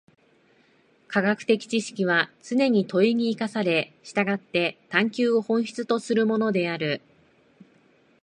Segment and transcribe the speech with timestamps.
[1.07, 7.01] 科学的知識はつねに問に生かされ、従って探求を本質とするものである。